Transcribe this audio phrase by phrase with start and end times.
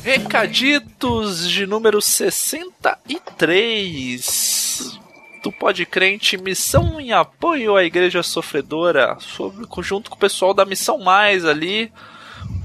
[0.03, 4.99] Recaditos de número 63
[5.43, 10.99] do Podcrente Missão em Apoio à Igreja Sofredora, sobre, junto com o pessoal da Missão
[10.99, 11.93] Mais ali,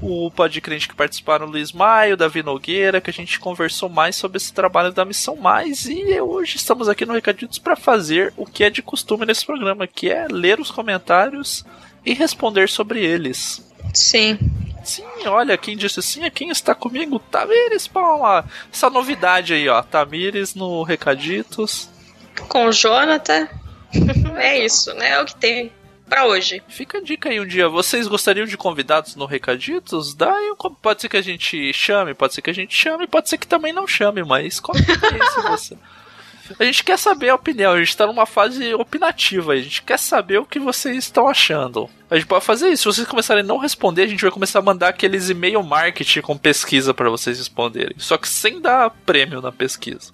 [0.00, 4.52] o Podcrente que participaram, Luiz Maio, Davi Nogueira, que a gente conversou mais sobre esse
[4.52, 8.70] trabalho da Missão Mais e hoje estamos aqui no Recaditos para fazer o que é
[8.70, 11.64] de costume nesse programa, que é ler os comentários
[12.04, 13.64] e responder sobre eles.
[13.94, 14.38] Sim.
[14.82, 18.44] Sim, olha, quem disse sim é quem está comigo, Tamires Palma.
[18.72, 21.88] Essa novidade aí, ó, Tamires no Recaditos.
[22.48, 23.48] Com o Jonathan.
[24.36, 25.10] é isso, né?
[25.10, 25.70] É o que tem
[26.12, 26.62] para hoje.
[26.68, 27.70] Fica a dica aí um dia.
[27.70, 30.14] Vocês gostariam de convidados no Recaditos?
[30.14, 33.38] Daí pode ser que a gente chame, pode ser que a gente chame, pode ser
[33.38, 35.78] que também não chame, mas comenta aí se você.
[36.58, 39.98] A gente quer saber a opinião, a gente tá numa fase opinativa, a gente quer
[39.98, 41.88] saber o que vocês estão achando.
[42.10, 42.92] A gente pode fazer isso.
[42.92, 46.20] Se vocês começarem a não responder, a gente vai começar a mandar aqueles e-mail marketing
[46.20, 47.94] com pesquisa para vocês responderem.
[47.96, 50.12] Só que sem dar prêmio na pesquisa.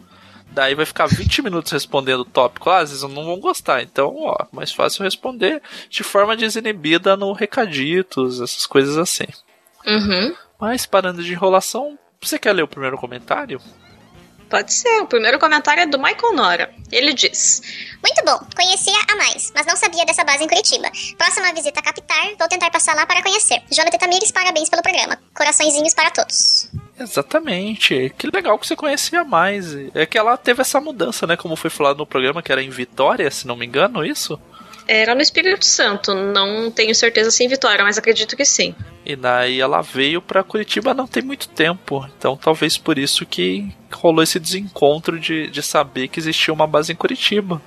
[0.51, 2.71] Daí vai ficar 20 minutos respondendo o tópico.
[2.71, 3.83] Ah, às vezes não vão gostar.
[3.83, 9.27] Então, ó, mais fácil responder de forma desinibida no recaditos, essas coisas assim.
[9.87, 10.35] Uhum.
[10.61, 13.61] Mas parando de enrolação, você quer ler o primeiro comentário?
[14.49, 15.03] Pode ser.
[15.03, 16.75] O primeiro comentário é do Michael Nora.
[16.91, 17.63] Ele diz:
[18.03, 20.91] Muito bom, conhecia a mais, mas não sabia dessa base em Curitiba.
[21.17, 23.63] Próxima visita a Capitar, vou tentar passar lá para conhecer.
[23.71, 25.19] Jonathan Tamires, parabéns pelo programa.
[25.35, 26.71] Coraçõezinhos para todos.
[26.99, 28.13] Exatamente.
[28.17, 29.75] Que legal que você conhecia mais.
[29.95, 31.37] É que ela teve essa mudança, né?
[31.37, 34.41] Como foi falado no programa, que era em Vitória, se não me engano, isso?
[34.89, 36.15] Era no Espírito Santo.
[36.15, 38.75] Não tenho certeza se em Vitória, mas acredito que sim.
[39.05, 42.09] E daí ela veio para Curitiba não tem muito tempo.
[42.17, 46.93] Então talvez por isso que rolou esse desencontro de, de saber que existia uma base
[46.93, 47.61] em Curitiba.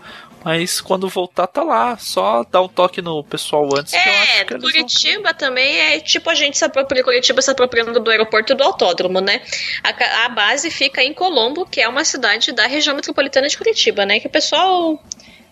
[0.43, 1.97] Mas quando voltar, tá lá.
[1.97, 3.93] Só dá um toque no pessoal antes.
[3.93, 5.33] É, que Curitiba vão...
[5.33, 9.21] também é tipo a gente se apropria, Curitiba se apropriando do aeroporto e do autódromo,
[9.21, 9.41] né?
[9.83, 14.05] A, a base fica em Colombo, que é uma cidade da região metropolitana de Curitiba,
[14.05, 14.19] né?
[14.19, 14.99] Que o pessoal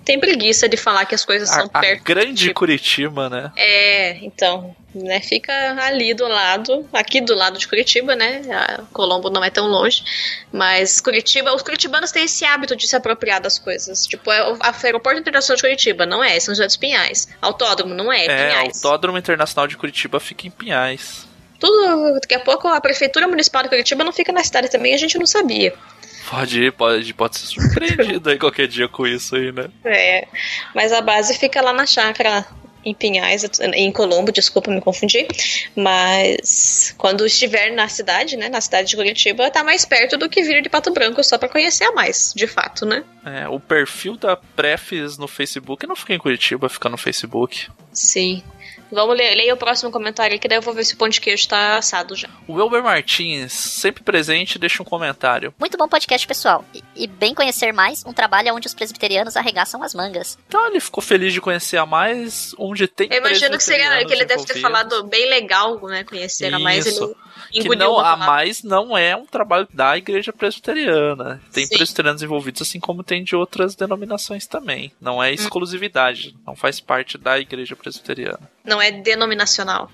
[0.09, 2.01] tem preguiça de falar que as coisas a, são perto.
[2.01, 2.55] A grande tipo.
[2.55, 3.51] Curitiba, né?
[3.55, 5.21] É, então, né?
[5.21, 5.53] Fica
[5.83, 8.41] ali do lado, aqui do lado de Curitiba, né?
[8.51, 10.03] A Colombo não é tão longe,
[10.51, 14.07] mas Curitiba, os curitibanos têm esse hábito de se apropriar das coisas.
[14.07, 17.27] Tipo, é a Aeroporto Internacional de Curitiba não é, São José dos Pinhais.
[17.39, 18.83] Autódromo não é, é Pinhais.
[18.83, 21.27] Autódromo Internacional de Curitiba fica em Pinhais.
[21.59, 24.97] Tudo, daqui a pouco a Prefeitura Municipal de Curitiba não fica na cidade também, a
[24.97, 25.71] gente não sabia.
[26.29, 29.67] Pode ir, pode, pode ser surpreendido aí qualquer dia com isso aí, né?
[29.83, 30.27] É,
[30.75, 32.45] mas a base fica lá na chácara
[32.85, 35.27] em Pinhais, em Colombo, desculpa me confundir,
[35.75, 40.41] mas quando estiver na cidade, né, na cidade de Curitiba, tá mais perto do que
[40.43, 43.03] vir de Pato Branco só para conhecer a mais, de fato, né?
[43.25, 47.67] É, o perfil da Prefis no Facebook não fica em Curitiba, fica no Facebook.
[47.91, 48.41] Sim.
[48.91, 51.21] Vamos ler, leia o próximo comentário aqui, daí eu vou ver se o pão de
[51.21, 52.27] queijo tá assado já.
[52.47, 55.53] O Wilber Martins, sempre presente, deixa um comentário.
[55.59, 56.65] Muito bom podcast, pessoal.
[56.73, 60.37] E, e, bem conhecer mais um trabalho onde os presbiterianos arregaçam as mangas.
[60.47, 64.13] Então ele ficou feliz de conhecer a mais, onde tem Eu imagino que seria que
[64.13, 66.03] ele deve ter falado bem legal, né?
[66.03, 66.55] Conhecer Isso.
[66.55, 66.85] a mais.
[66.85, 67.15] Ele
[67.51, 71.41] que não, a mais não é um trabalho da igreja presbiteriana.
[71.51, 71.75] Tem Sim.
[71.75, 74.91] presbiterianos envolvidos, assim como tem de outras denominações também.
[74.99, 75.23] Não Hum.
[75.23, 78.49] é exclusividade, não faz parte da igreja presbiteriana.
[78.63, 79.89] Não é denominacional.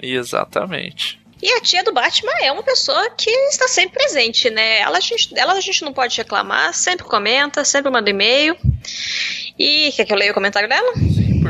[0.00, 1.20] Exatamente.
[1.40, 4.80] E a tia do Batman é uma pessoa que está sempre presente, né?
[4.80, 8.56] Ela a gente, ela a gente não pode reclamar, sempre comenta, sempre manda e-mail.
[9.56, 10.92] E quer que eu leia o comentário dela?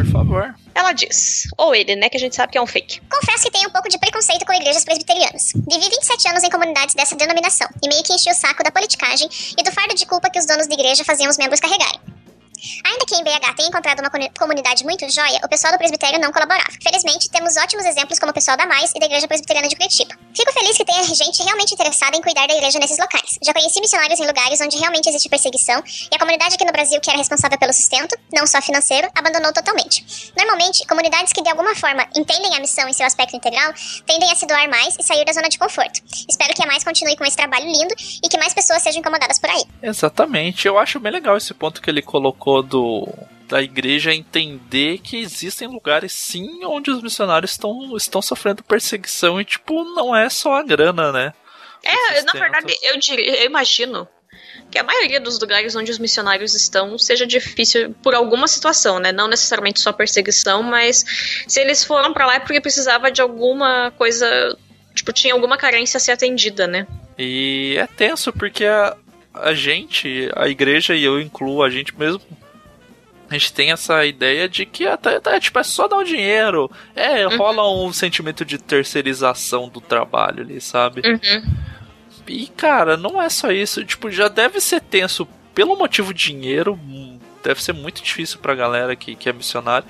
[0.05, 0.55] Por favor.
[0.75, 3.01] Ela diz, ou ele, né, que a gente sabe que é um fake.
[3.11, 5.53] Confesso que tenho um pouco de preconceito com igrejas presbiterianas.
[5.55, 9.29] Vivi 27 anos em comunidades dessa denominação e meio que enchi o saco da politicagem
[9.59, 12.01] e do fardo de culpa que os donos de igreja faziam os membros carregarem.
[12.85, 16.33] Ainda que em BH tenha encontrado uma comunidade muito joia, o pessoal do presbitério não
[16.33, 16.71] colaborava.
[16.83, 20.15] Felizmente, temos ótimos exemplos como o pessoal da Mais e da Igreja Presbiteriana de Curitiba.
[20.39, 23.41] Fico feliz que tenha gente realmente interessada em cuidar da igreja nesses locais.
[23.43, 27.01] Já conheci missionários em lugares onde realmente existe perseguição e a comunidade aqui no Brasil,
[27.01, 30.33] que era responsável pelo sustento, não só financeiro, abandonou totalmente.
[30.37, 33.75] Normalmente, comunidades que de alguma forma entendem a missão em seu aspecto integral
[34.07, 36.01] tendem a se doar mais e sair da zona de conforto.
[36.29, 37.93] Espero que a Mais continue com esse trabalho lindo
[38.23, 39.65] e que mais pessoas sejam incomodadas por aí.
[39.83, 43.09] Exatamente, eu acho bem legal esse ponto que ele colocou do
[43.49, 49.45] da igreja entender que existem lugares sim onde os missionários estão, estão sofrendo perseguição e
[49.45, 51.33] tipo não é só a grana, né?
[51.83, 54.07] É, na verdade, eu, diria, eu imagino
[54.71, 59.13] que a maioria dos lugares onde os missionários estão seja difícil por alguma situação, né?
[59.13, 61.05] Não necessariamente só perseguição, mas
[61.47, 64.59] se eles foram para lá é porque precisava de alguma coisa,
[64.95, 66.87] tipo, tinha alguma carência a ser atendida, né?
[67.17, 68.97] E é tenso porque a,
[69.33, 72.21] a gente, a igreja e eu incluo a gente mesmo
[73.31, 76.71] a gente tem essa ideia de que até, até tipo, é só dar o dinheiro.
[76.97, 77.37] É, uhum.
[77.37, 81.03] rola um sentimento de terceirização do trabalho ali, sabe?
[81.05, 81.55] Uhum.
[82.27, 83.85] E, cara, não é só isso.
[83.85, 86.79] Tipo, já deve ser tenso pelo motivo dinheiro.
[87.43, 89.87] Deve ser muito difícil pra galera que, que é missionário.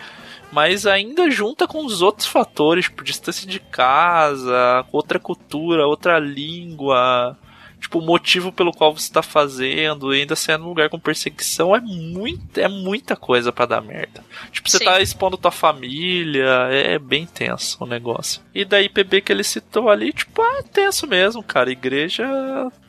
[0.51, 7.37] Mas ainda junta com os outros fatores, tipo, distância de casa, outra cultura, outra língua
[7.81, 11.81] tipo, o motivo pelo qual você tá fazendo, ainda sendo um lugar com perseguição, é,
[11.81, 14.25] muito, é muita coisa para dar merda.
[14.51, 14.85] Tipo, você Sim.
[14.85, 18.43] tá expondo tua família, é bem tenso o negócio.
[18.55, 21.71] E da IPB que ele citou ali, tipo, ah, é tenso mesmo, cara.
[21.71, 22.27] Igreja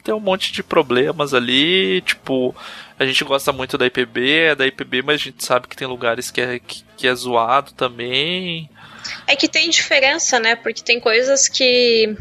[0.04, 2.56] tem um monte de problemas ali, tipo,
[2.98, 5.88] a gente gosta muito da IPB, é da IPB, mas a gente sabe que tem
[5.88, 8.70] lugares que é, que, que é zoado também.
[9.26, 10.56] É que tem diferença, né?
[10.56, 12.16] Porque tem coisas que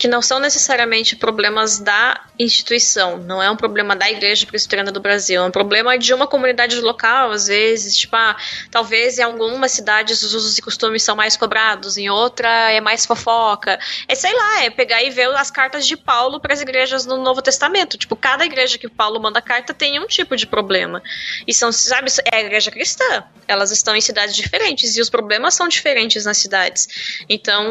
[0.00, 4.98] que não são necessariamente problemas da instituição, não é um problema da Igreja Presbiteriana do
[4.98, 8.34] Brasil, é um problema de uma comunidade local, às vezes, tipo, ah,
[8.70, 13.04] talvez em algumas cidades os usos e costumes são mais cobrados, em outra é mais
[13.04, 13.78] fofoca.
[14.08, 17.18] É, sei lá, é pegar e ver as cartas de Paulo para as igrejas no
[17.18, 17.98] Novo Testamento.
[17.98, 21.02] Tipo, cada igreja que Paulo manda carta tem um tipo de problema.
[21.46, 23.22] E são, sabe, é a igreja cristã.
[23.46, 26.88] Elas estão em cidades diferentes e os problemas são diferentes nas cidades.
[27.28, 27.66] Então,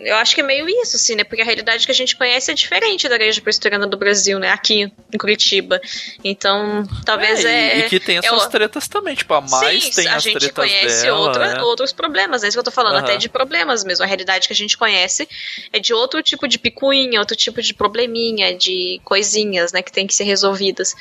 [0.00, 1.24] eu acho que é meio isso, assim, né?
[1.24, 4.50] Porque a realidade que a gente conhece é diferente da igreja presbiteriana do Brasil, né?
[4.50, 5.80] Aqui em Curitiba.
[6.22, 7.50] Então, talvez é.
[7.50, 10.22] é e que tem essas é, tretas também, tipo, a mais sim, tem a as
[10.22, 11.62] gente tretas conhece dela, outra, né?
[11.62, 13.00] outros problemas, é isso que eu tô falando, uhum.
[13.00, 14.04] até de problemas mesmo.
[14.04, 15.28] A realidade que a gente conhece
[15.72, 20.06] é de outro tipo de picuinha, outro tipo de probleminha, de coisinhas, né, que tem
[20.06, 20.94] que ser resolvidas.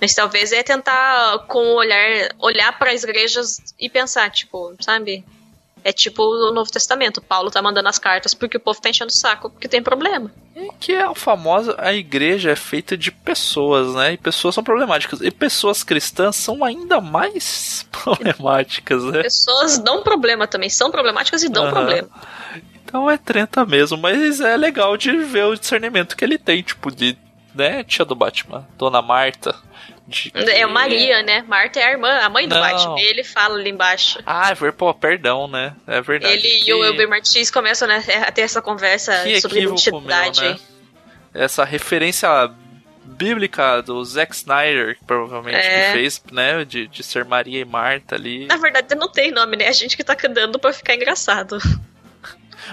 [0.00, 5.24] Mas talvez é tentar com o olhar olhar para as igrejas e pensar, tipo, sabe?
[5.84, 7.20] É tipo o Novo Testamento.
[7.20, 10.30] Paulo tá mandando as cartas porque o povo tá enchendo o saco porque tem problema.
[10.54, 14.14] E que é a famosa, a igreja é feita de pessoas, né?
[14.14, 15.20] E pessoas são problemáticas.
[15.20, 19.22] E pessoas cristãs são ainda mais problemáticas, né?
[19.22, 21.70] Pessoas dão problema também, são problemáticas e dão uhum.
[21.70, 22.08] problema.
[22.84, 26.90] Então é treta mesmo, mas é legal de ver o discernimento que ele tem, tipo,
[26.90, 27.16] de,
[27.54, 29.54] né, tia do Batman, Dona Marta,
[30.10, 30.32] de...
[30.34, 31.42] É Maria, né?
[31.46, 32.60] Marta é a irmã, a mãe do Não.
[32.60, 33.00] Batman.
[33.00, 34.18] Ele fala ali embaixo.
[34.26, 35.74] Ah, é pô, perdão, né?
[35.86, 36.34] É verdade.
[36.34, 36.70] Ele que...
[36.70, 40.40] e o Elber Martins começam né, a ter essa conversa que sobre identidade.
[40.40, 40.60] Meu, né?
[41.32, 42.28] Essa referência
[43.04, 45.86] bíblica do Zack Snyder, que provavelmente é.
[45.86, 46.64] que fez, né?
[46.64, 48.46] De, de ser Maria e Marta ali.
[48.46, 49.68] Na verdade, não tem nome, né?
[49.68, 51.58] A gente que tá dando pra ficar engraçado.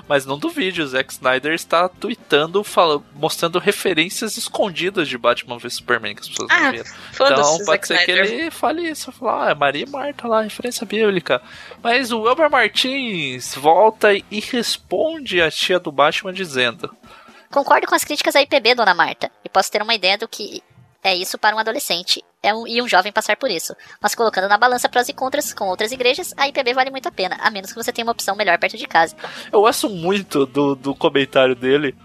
[0.07, 5.75] Mas não duvide, o Zack Snyder está tweetando, fala, mostrando referências escondidas de Batman vs
[5.75, 6.85] Superman que as pessoas ah, não viram.
[7.13, 8.25] Então pode ser Snyder.
[8.27, 11.41] que ele fale isso, falar, ah, é Maria e Marta lá, referência bíblica.
[11.81, 16.95] Mas o Elber Martins volta e responde a tia do Batman dizendo.
[17.51, 20.61] Concordo com as críticas à IPB, dona Marta, e posso ter uma ideia do que
[21.07, 23.75] é isso para um adolescente é um, e um jovem passar por isso.
[24.01, 27.11] Mas colocando na balança prós e contras com outras igrejas, a IPB vale muito a
[27.11, 29.15] pena, a menos que você tenha uma opção melhor perto de casa.
[29.51, 31.95] Eu gosto muito do, do comentário dele,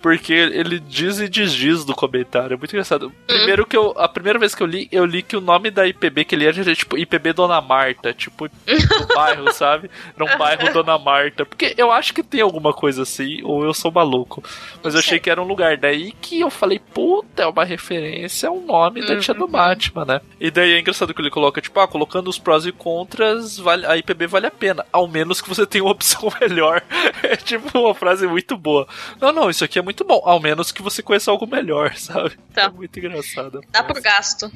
[0.00, 2.54] porque ele diz e desdiz do comentário.
[2.54, 3.12] É muito engraçado.
[3.26, 3.94] Primeiro que eu.
[3.96, 6.46] A primeira vez que eu li, eu li que o nome da IPB que ele
[6.46, 8.12] era, era tipo IPB Dona Marta.
[8.12, 9.90] Tipo, no bairro, sabe?
[10.14, 11.44] Era um bairro Dona Marta.
[11.44, 14.42] Porque eu acho que tem alguma coisa assim, ou eu sou maluco.
[14.82, 15.76] Mas eu achei que era um lugar.
[15.76, 19.50] Daí que eu falei, puta, é uma referência ao nome da tia do uhum.
[19.50, 20.20] Batman, né?
[20.40, 23.86] E daí é engraçado que ele coloca, tipo, ah, colocando os prós e contras, vale,
[23.86, 24.84] a IPB vale a pena.
[24.92, 26.82] Ao menos que você tenha uma opção melhor.
[27.22, 28.86] É tipo uma frase muito boa.
[29.20, 32.36] Não, não, isso aqui é muito bom, ao menos que você conheça algo melhor, sabe?
[32.52, 32.64] Tá.
[32.64, 33.60] É muito engraçado.
[33.70, 34.50] Dá pro gasto.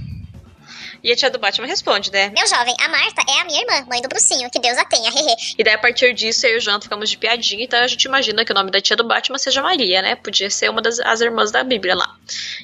[1.03, 2.29] E a tia do Batman responde, né?
[2.31, 5.11] Meu jovem, a Marta é a minha irmã, mãe do Brucinho, que Deus a tenha,
[5.11, 5.35] hehe.
[5.59, 8.05] E daí, a partir disso, eu e o Jonathan ficamos de piadinha, então a gente
[8.05, 10.15] imagina que o nome da tia do Batman seja Maria, né?
[10.17, 12.15] Podia ser uma das as irmãs da Bíblia lá.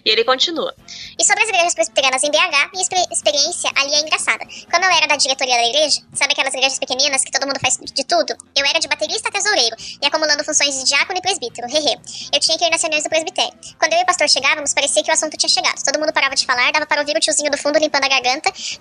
[0.05, 0.75] E ele continua.
[1.19, 4.45] E sobre as igrejas presbiterianas em BH, minha exper- experiência ali é engraçada.
[4.71, 7.79] Quando eu era da diretoria da igreja, sabe aquelas igrejas pequeninas que todo mundo faz
[7.79, 8.37] de tudo?
[8.55, 11.97] Eu era de baterista a tesoureiro e acumulando funções de diácono e presbítero, hehe.
[12.33, 13.53] Eu tinha que ir nas reuniões do presbitério.
[13.79, 15.83] Quando eu e o pastor chegávamos, parecia que o assunto tinha chegado.
[15.83, 18.26] Todo mundo parava de falar, dava para ouvir o tiozinho do fundo limpando a garganta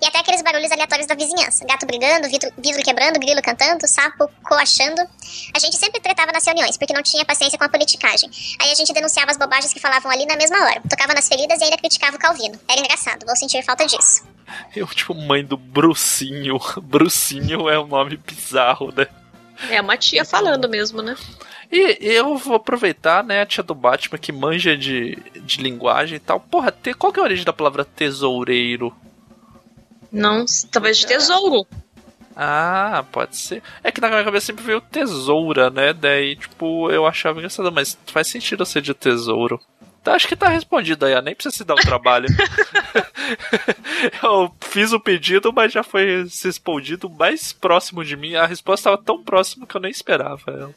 [0.00, 1.64] e até aqueles barulhos aleatórios da vizinhança.
[1.64, 5.00] Gato brigando, vidro, vidro quebrando, grilo cantando, sapo coachando.
[5.54, 8.28] A gente sempre tretava nas reuniões, porque não tinha paciência com a politicagem.
[8.60, 10.82] Aí a gente denunciava as bobagens que falavam ali na mesma hora.
[10.88, 12.58] Tocava nas feridas e ainda criticava o Calvino.
[12.68, 14.24] Era engraçado, vou sentir falta disso.
[14.74, 16.58] Eu, tipo, mãe do Brucinho.
[16.82, 19.06] Brucinho é um nome bizarro, né?
[19.70, 21.16] É uma tia falando mesmo, né?
[21.70, 26.20] E eu vou aproveitar, né, a tia do Batman que manja de, de linguagem e
[26.20, 26.38] tal.
[26.38, 28.94] Porra, te, qual que é a origem da palavra tesoureiro?
[30.16, 31.66] Não, talvez de tesouro.
[32.34, 33.62] Ah, pode ser.
[33.82, 35.92] É que na minha cabeça sempre veio tesoura, né?
[35.92, 39.60] Daí, tipo, eu achava engraçado, mas faz sentido ser de tesouro.
[40.02, 42.28] Tá, acho que tá respondido aí, ó, nem precisa se dar o trabalho.
[44.22, 48.36] eu fiz o pedido, mas já foi respondido mais próximo de mim.
[48.36, 50.72] A resposta estava tão próxima que eu nem esperava.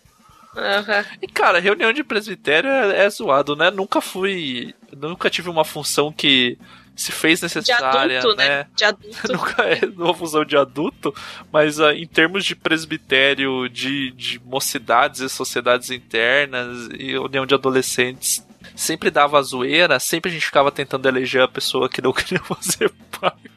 [0.58, 1.06] Aham.
[1.22, 3.70] E cara, reunião de presbitério é, é zoado, né?
[3.70, 4.74] Nunca fui.
[4.98, 6.58] Nunca tive uma função que
[7.00, 8.50] se fez De necessária, adulto, né?
[8.50, 8.68] né?
[8.76, 9.32] De adulto.
[9.32, 11.16] Nunca é uma função de adulto,
[11.50, 17.56] mas ah, em termos de presbitério, de, de mocidades e sociedades internas e união de
[17.56, 22.44] adolescentes, sempre dava zoeira, sempre a gente ficava tentando eleger a pessoa que não queria
[22.44, 23.50] fazer parte.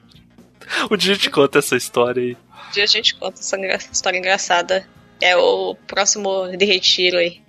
[0.88, 2.36] Um dia a gente conta essa história aí.
[2.68, 4.86] Um dia a gente conta essa história engraçada.
[5.20, 7.42] É o próximo de retiro aí.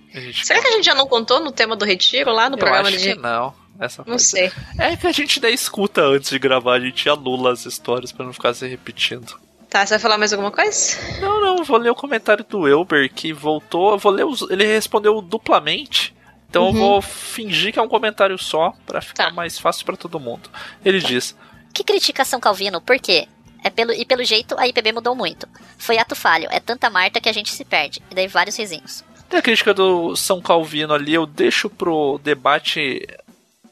[0.43, 2.89] Será que a gente já não contou no tema do retiro lá no Eu programa
[2.89, 3.13] acho de.
[3.13, 3.62] que não.
[3.85, 4.51] Essa Não coisa- sei.
[4.79, 8.25] É que a gente daí escuta antes de gravar, a gente anula as histórias pra
[8.25, 9.39] não ficar se repetindo.
[9.69, 10.97] Tá, você vai falar mais alguma coisa?
[11.19, 13.91] Não, não, vou ler o comentário do Elber que voltou.
[13.93, 16.13] Eu vou ler os, ele respondeu duplamente.
[16.49, 19.29] Então eu vou fingir que é um comentário só pra ficar Uhum.
[19.31, 19.35] Tá.
[19.35, 20.47] mais fácil pra todo mundo.
[20.85, 21.35] Ele diz:
[21.73, 22.79] Que critica São Calvino?
[22.79, 23.27] Por quê?
[23.63, 25.47] É pelo, e pelo jeito a IPB mudou muito.
[25.79, 28.03] Foi ato falho, é tanta Marta que a gente se perde.
[28.11, 29.03] E daí vários risinhos.
[29.27, 33.07] Tem a crítica do São Calvino ali, eu deixo pro debate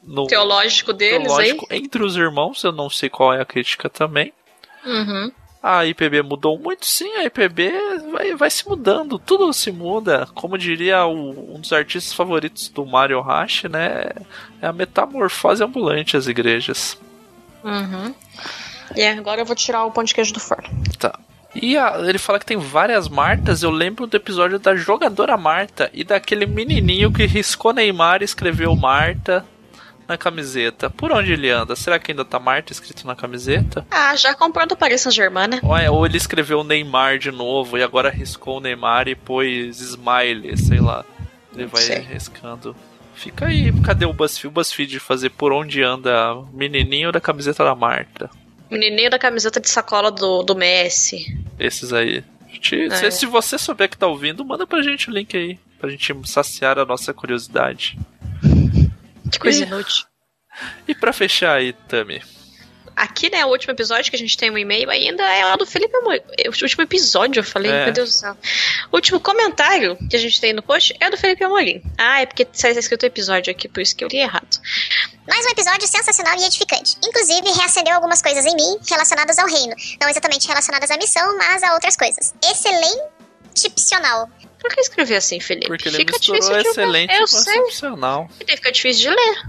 [0.02, 2.62] no Teológico deles teológico entre os irmãos.
[2.64, 4.32] Eu não sei qual é a crítica também.
[4.84, 4.92] aí?
[4.92, 5.32] Uhum.
[5.62, 7.70] A IPB mudou muito, sim, a IPB
[8.10, 10.26] vai, vai se mudando, tudo se muda.
[10.34, 14.06] Como diria o- um dos artistas favoritos do Mario Hash, né?
[14.60, 16.98] É a metamorfose ambulante as igrejas.
[17.62, 18.12] Uhum.
[18.96, 20.68] E agora eu vou tirar o pão de queijo do forno.
[20.98, 21.16] Tá.
[21.54, 23.62] E a- ele fala que tem várias Martas.
[23.62, 28.74] Eu lembro do episódio da jogadora Marta e daquele menininho que riscou Neymar e escreveu
[28.74, 29.46] Marta
[30.12, 30.90] na camiseta.
[30.90, 31.74] Por onde ele anda?
[31.74, 33.86] Será que ainda tá Marta escrito na camiseta?
[33.90, 35.60] Ah, já comprou do Paris Saint-Germain, né?
[35.62, 39.80] Ou, é- ou ele escreveu Neymar de novo e agora riscou o Neymar e pôs
[39.80, 41.04] Smiley, sei lá.
[41.54, 41.98] Ele vai sei.
[42.00, 42.76] riscando.
[43.14, 44.46] Fica aí, cadê o BuzzFeed?
[44.48, 48.30] O BuzzFeed fazer por onde anda o menininho da camiseta da Marta.
[48.70, 51.26] Menininho da camiseta de sacola do, do Messi.
[51.58, 52.24] Esses aí.
[52.60, 52.90] Te- É.
[52.90, 55.58] se, se você souber que tá ouvindo, manda pra gente o link aí.
[55.78, 57.98] Pra gente saciar a nossa curiosidade.
[59.32, 59.66] Que coisa Ih.
[59.66, 60.04] inútil.
[60.86, 62.22] E pra fechar aí, Tami.
[62.94, 65.64] Aqui, né, o último episódio que a gente tem um e-mail ainda é lá do
[65.64, 66.20] Felipe Amor.
[66.46, 67.84] O último episódio, eu falei, É.
[67.86, 68.36] meu Deus do céu.
[68.92, 71.82] O último comentário que a gente tem no post é do Felipe Amorim.
[71.96, 74.60] Ah, é porque está escrito episódio aqui, por isso que eu li errado.
[75.26, 76.96] Mais um episódio sensacional e edificante.
[77.02, 79.74] Inclusive, reacendeu algumas coisas em mim relacionadas ao reino.
[79.98, 82.34] Não exatamente relacionadas à missão, mas a outras coisas.
[82.44, 83.72] Excelente
[84.62, 85.66] Por que escrever assim, Felipe?
[85.66, 88.30] Porque ele fica misturou excelente com excepcional.
[88.40, 89.42] e fica difícil de ler.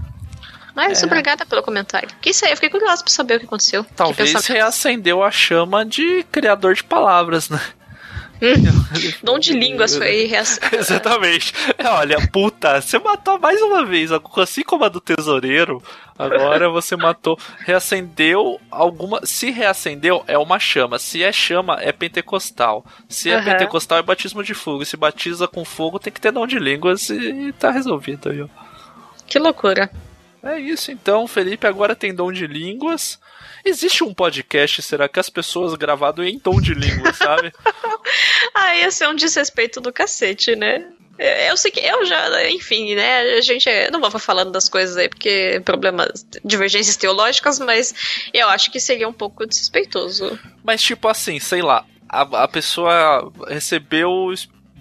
[0.74, 1.06] Mas É.
[1.06, 2.08] obrigada pelo comentário.
[2.20, 3.84] Que isso aí, eu fiquei curiosa pra saber o que aconteceu.
[3.84, 4.52] Que Talvez pensamento.
[4.58, 7.60] reacendeu a chama de criador de palavras, né?
[9.22, 10.58] Dom de línguas foi reac...
[10.72, 11.52] Exatamente.
[11.84, 15.82] Olha, puta, você matou mais uma vez, assim como a do tesoureiro.
[16.16, 19.20] Agora você matou, reacendeu alguma.
[19.24, 20.98] Se reacendeu, é uma chama.
[20.98, 22.84] Se é chama, é pentecostal.
[23.08, 23.44] Se é Aham.
[23.44, 24.84] pentecostal, é batismo de fogo.
[24.84, 28.48] Se batiza com fogo, tem que ter dom de línguas e tá resolvido aí, ó.
[29.26, 29.90] Que loucura.
[30.44, 33.18] É isso então, Felipe agora tem dom de línguas.
[33.64, 37.52] Existe um podcast, será que as pessoas gravado em dom de línguas, sabe?
[38.54, 40.86] Ah, ia ser um desrespeito do cacete, né?
[41.18, 43.20] Eu sei que eu já, enfim, né?
[43.38, 47.94] A gente é, não vou falando das coisas aí porque problemas, divergências teológicas, mas
[48.32, 50.38] eu acho que seria um pouco desrespeitoso.
[50.62, 54.32] Mas tipo assim, sei lá, a, a pessoa recebeu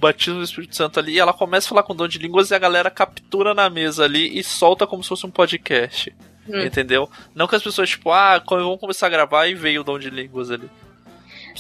[0.04, 2.56] batismo do Espírito Santo ali e ela começa a falar com dom de línguas e
[2.56, 6.14] a galera captura na mesa ali e solta como se fosse um podcast.
[6.48, 6.60] Hum.
[6.62, 7.10] Entendeu?
[7.34, 10.10] Não que as pessoas, tipo, ah, vão começar a gravar e veio o dom de
[10.10, 10.70] línguas ali.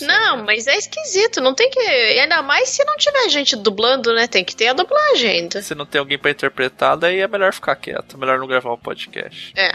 [0.01, 1.79] Não, mas é esquisito, não tem que.
[1.79, 4.27] Ainda mais se não tiver gente dublando, né?
[4.27, 5.61] Tem que ter a dublagem ainda.
[5.61, 8.77] Se não tem alguém pra interpretar, daí é melhor ficar quieto, melhor não gravar o
[8.77, 9.53] podcast.
[9.55, 9.73] É.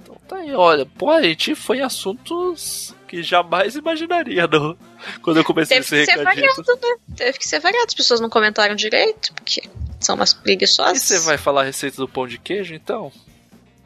[0.00, 4.76] Então tá aí, olha, pô, a gente foi em assuntos que jamais imaginaria no...
[5.22, 6.62] quando eu comecei Teve esse que ser recadito.
[6.62, 7.16] variado, né?
[7.16, 7.86] Teve que ser variado.
[7.88, 9.62] As pessoas não comentaram direito, porque
[10.00, 11.02] são umas E preguiçosas.
[11.02, 13.12] você vai falar a receita do pão de queijo, então?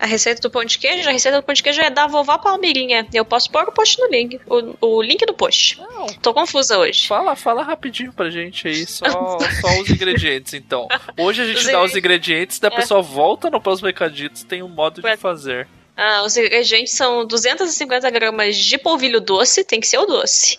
[0.01, 2.39] A receita do pão de queijo, a receita do pão de queijo é da vovó
[2.39, 3.05] Palmeirinha.
[3.13, 4.41] Eu posso pôr o post no link.
[4.47, 5.77] O, o link do post.
[5.77, 7.09] Não, Tô confusa hoje.
[7.09, 9.05] Fala, fala rapidinho pra gente aí, só,
[9.61, 10.87] só os ingredientes, então.
[11.19, 12.77] Hoje a gente Os dá os ingredientes, da É.
[12.77, 15.67] pessoa volta no próximo recaditos, tem um modo de Pra- fazer.
[16.01, 20.57] Ah, os ingredientes são 250 gramas de polvilho doce, tem que ser o doce.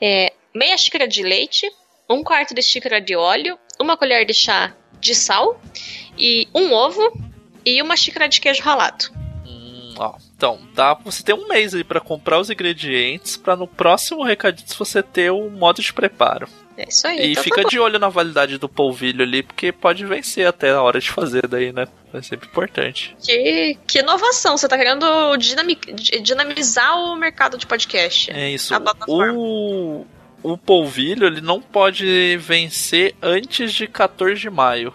[0.00, 1.68] É, meia xícara de leite,
[2.08, 5.60] um quarto de xícara de óleo, uma colher de chá de sal
[6.16, 7.12] e um ovo
[7.64, 9.06] e uma xícara de queijo ralado.
[9.44, 13.66] Hum, ó, então, dá, você tem um mês aí pra comprar os ingredientes, pra no
[13.66, 16.48] próximo recaditos você ter o modo de preparo.
[16.76, 17.18] É isso aí.
[17.20, 20.70] E então fica tá de olho na validade do polvilho ali, porque pode vencer até
[20.70, 21.86] a hora de fazer daí, né?
[22.12, 23.16] É sempre importante.
[23.22, 28.30] Que, que inovação, você tá querendo dinami- di- dinamizar o mercado de podcast.
[28.30, 28.74] É isso.
[29.08, 30.06] O,
[30.42, 34.92] o polvilho, ele não pode vencer antes de 14 de maio.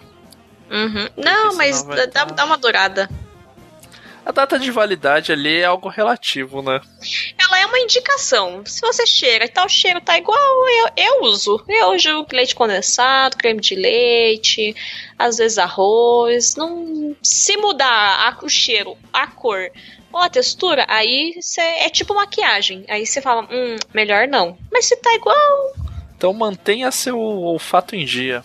[0.70, 1.08] Uhum.
[1.16, 3.08] Não, mas dá, tá- dá uma durada.
[4.24, 6.80] A data de validade ali é algo relativo, né?
[7.40, 8.62] Ela é uma indicação.
[8.64, 10.38] Se você cheira e tal, o cheiro tá igual,
[10.68, 11.62] eu, eu uso.
[11.68, 14.76] Eu uso leite condensado, creme de leite,
[15.18, 16.54] às vezes arroz.
[16.54, 19.68] Não, se mudar a- o cheiro, a cor
[20.12, 22.84] ou a textura, aí cê, é tipo maquiagem.
[22.88, 24.56] Aí você fala, hum, melhor não.
[24.70, 25.72] Mas se tá igual,
[26.16, 28.44] Então mantenha seu olfato em dia.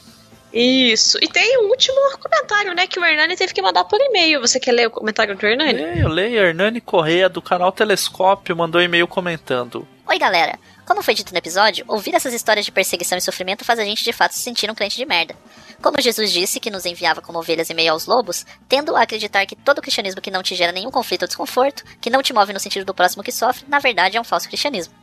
[0.54, 1.18] Isso.
[1.22, 4.42] E tem um último comentário, né, que o Hernani teve que mandar por e-mail.
[4.42, 5.74] Você quer ler o comentário do Hernani?
[5.74, 6.40] Leio, leio.
[6.40, 9.88] Hernani Correia, do canal Telescópio, mandou e-mail comentando.
[10.08, 10.58] Oi, galera.
[10.86, 14.06] Como foi dito no episódio, ouvir essas histórias de perseguição e sofrimento faz a gente
[14.06, 15.36] de fato se sentir um crente de merda.
[15.82, 19.46] Como Jesus disse que nos enviava como ovelhas em meio aos lobos, tendo a acreditar
[19.46, 22.54] que todo cristianismo que não te gera nenhum conflito ou desconforto, que não te move
[22.54, 24.94] no sentido do próximo que sofre, na verdade é um falso cristianismo.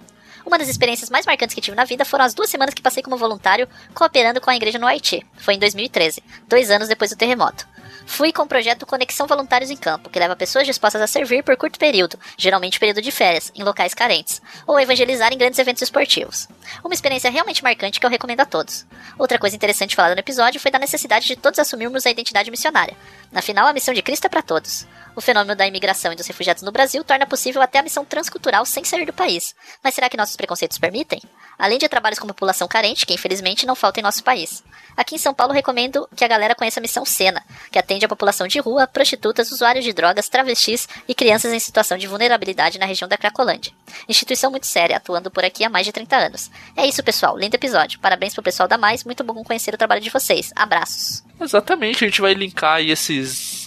[0.44, 3.02] Uma das experiências mais marcantes que tive na vida foram as duas semanas que passei
[3.02, 5.26] como voluntário cooperando com a igreja no Haiti.
[5.36, 7.66] Foi em 2013, dois anos depois do terremoto.
[8.06, 11.56] Fui com o projeto Conexão Voluntários em Campo, que leva pessoas dispostas a servir por
[11.56, 16.46] curto período, geralmente período de férias, em locais carentes, ou evangelizar em grandes eventos esportivos.
[16.84, 18.84] Uma experiência realmente marcante que eu recomendo a todos.
[19.18, 22.96] Outra coisa interessante falada no episódio foi da necessidade de todos assumirmos a identidade missionária.
[23.34, 24.86] Afinal, a missão de Cristo é para todos.
[25.16, 28.66] O fenômeno da imigração e dos refugiados no Brasil torna possível até a missão transcultural
[28.66, 29.54] sem sair do país.
[29.82, 31.20] Mas será que nossos preconceitos permitem?
[31.56, 34.64] Além de trabalhos com população carente, que infelizmente não falta em nosso país.
[34.96, 38.08] Aqui em São Paulo recomendo que a galera conheça a Missão Sena, que atende a
[38.08, 42.86] população de rua, prostitutas, usuários de drogas, travestis e crianças em situação de vulnerabilidade na
[42.86, 43.72] região da Cracolândia.
[44.08, 46.50] Instituição muito séria, atuando por aqui há mais de 30 anos.
[46.76, 47.38] É isso, pessoal.
[47.38, 48.00] Lindo episódio.
[48.00, 49.04] Parabéns pro pessoal da Mais.
[49.04, 50.52] Muito bom conhecer o trabalho de vocês.
[50.56, 51.22] Abraços.
[51.40, 53.63] Exatamente, a gente vai linkar aí esses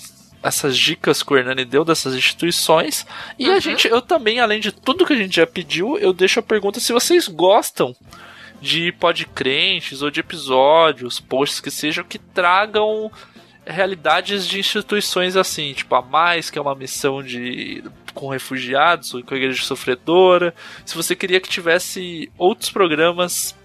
[0.47, 3.05] essas dicas que o Hernani deu dessas instituições.
[3.37, 6.39] E a gente, eu também, além de tudo que a gente já pediu, eu deixo
[6.39, 7.95] a pergunta se vocês gostam
[8.61, 13.11] de podcrentes ou de episódios, posts que sejam que tragam
[13.65, 17.83] realidades de instituições assim, tipo a mais, que é uma missão de
[18.13, 20.55] com refugiados ou com a igreja sofredora.
[20.85, 23.55] Se você queria que tivesse outros programas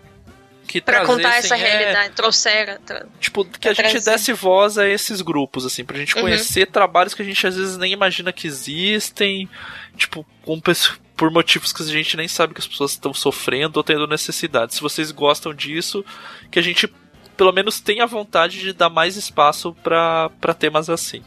[0.67, 2.79] que Pra contar essa é, realidade, trouxeram.
[2.81, 6.23] tra- Tipo, que a gente desse voz a esses grupos, assim, pra gente Uhum.
[6.23, 9.49] conhecer trabalhos que a gente às vezes nem imagina que existem,
[9.97, 13.77] tipo, com pesso- por motivos que a gente nem sabe que as pessoas estão sofrendo
[13.79, 14.75] ou tendo necessidade.
[14.75, 16.05] Se vocês gostam disso,
[16.51, 16.89] que a gente
[17.37, 21.23] pelo menos tenha vontade de dar mais espaço pra pra temas assim.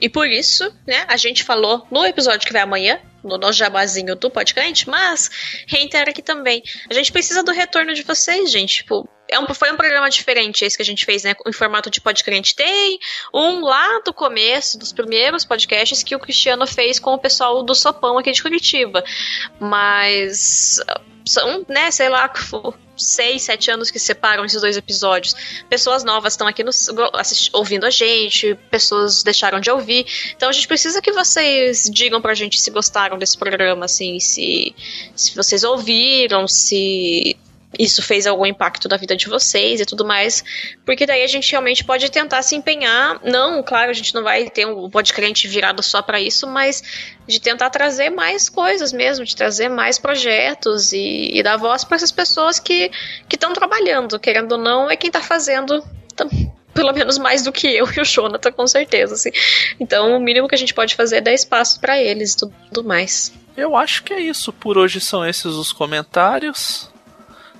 [0.00, 4.16] E por isso, né, a gente falou no episódio que vai amanhã, no nosso jabazinho
[4.16, 5.30] do podcast, mas
[5.66, 6.62] reitero aqui também.
[6.90, 8.76] A gente precisa do retorno de vocês, gente.
[8.76, 11.34] Tipo, é um, foi um programa diferente esse que a gente fez, né?
[11.46, 12.54] Em formato de podcast.
[12.54, 12.98] Tem
[13.32, 17.74] um lá do começo, dos primeiros podcasts, que o Cristiano fez com o pessoal do
[17.74, 19.04] Sopão aqui de Curitiba.
[19.60, 20.80] Mas
[21.26, 22.32] são, né, sei lá,
[22.96, 25.34] seis, sete anos que separam esses dois episódios.
[25.68, 30.06] Pessoas novas estão aqui nos, assisti- ouvindo a gente, pessoas deixaram de ouvir.
[30.34, 34.74] Então a gente precisa que vocês digam pra gente se gostaram desse programa, assim, se,
[35.14, 37.36] se vocês ouviram, se
[37.78, 40.42] isso fez algum impacto na vida de vocês e tudo mais,
[40.84, 43.20] porque daí a gente realmente pode tentar se empenhar.
[43.22, 46.82] Não, claro, a gente não vai ter um podcast virado só pra isso, mas
[47.26, 51.96] de tentar trazer mais coisas mesmo, de trazer mais projetos e, e dar voz para
[51.96, 52.90] essas pessoas que
[53.32, 55.82] estão trabalhando, querendo ou não, é quem tá fazendo
[56.74, 59.30] pelo menos mais do que eu e o Jonathan, com certeza, assim.
[59.78, 62.84] Então, o mínimo que a gente pode fazer é dar espaço para eles e tudo
[62.84, 63.32] mais.
[63.56, 64.52] Eu acho que é isso.
[64.52, 66.90] Por hoje são esses os comentários.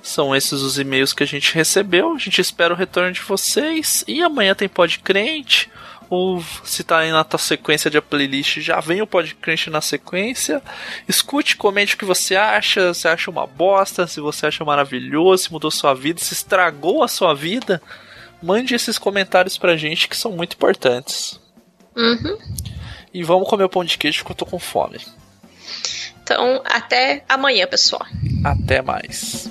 [0.01, 2.13] São esses os e-mails que a gente recebeu.
[2.13, 4.03] A gente espera o retorno de vocês.
[4.07, 5.69] E amanhã tem Pod Crente.
[6.09, 9.79] Ou se tá aí na tua sequência de playlist, já vem o Pod Crente na
[9.79, 10.61] sequência.
[11.07, 12.93] Escute, comente o que você acha.
[12.93, 17.07] Se acha uma bosta, se você acha maravilhoso, se mudou sua vida, se estragou a
[17.07, 17.81] sua vida.
[18.41, 21.39] Mande esses comentários pra gente que são muito importantes.
[21.95, 22.37] Uhum.
[23.13, 24.99] E vamos comer o pão de queijo que eu tô com fome.
[26.23, 28.05] Então, até amanhã, pessoal.
[28.43, 29.49] Até mais.